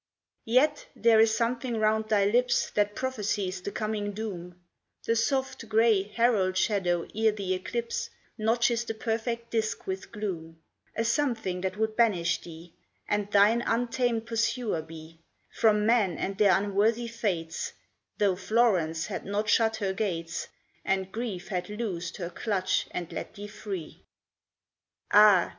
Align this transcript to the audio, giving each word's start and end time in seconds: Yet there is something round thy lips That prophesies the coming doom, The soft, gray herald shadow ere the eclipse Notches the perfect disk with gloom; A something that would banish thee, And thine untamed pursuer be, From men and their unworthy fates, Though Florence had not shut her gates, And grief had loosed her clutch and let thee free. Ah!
Yet 0.47 0.87
there 0.95 1.19
is 1.19 1.37
something 1.37 1.77
round 1.77 2.09
thy 2.09 2.25
lips 2.25 2.71
That 2.71 2.95
prophesies 2.95 3.61
the 3.61 3.69
coming 3.71 4.13
doom, 4.13 4.59
The 5.05 5.15
soft, 5.15 5.69
gray 5.69 6.01
herald 6.01 6.57
shadow 6.57 7.07
ere 7.13 7.31
the 7.31 7.53
eclipse 7.53 8.09
Notches 8.35 8.83
the 8.83 8.95
perfect 8.95 9.51
disk 9.51 9.85
with 9.85 10.11
gloom; 10.11 10.59
A 10.95 11.03
something 11.05 11.61
that 11.61 11.77
would 11.77 11.95
banish 11.95 12.41
thee, 12.41 12.73
And 13.07 13.29
thine 13.29 13.61
untamed 13.63 14.25
pursuer 14.25 14.81
be, 14.81 15.19
From 15.51 15.85
men 15.85 16.17
and 16.17 16.35
their 16.35 16.57
unworthy 16.57 17.07
fates, 17.07 17.73
Though 18.17 18.35
Florence 18.35 19.05
had 19.05 19.23
not 19.23 19.49
shut 19.51 19.75
her 19.75 19.93
gates, 19.93 20.47
And 20.83 21.11
grief 21.11 21.49
had 21.49 21.69
loosed 21.69 22.17
her 22.17 22.31
clutch 22.31 22.87
and 22.89 23.13
let 23.13 23.35
thee 23.35 23.45
free. 23.45 24.03
Ah! 25.11 25.49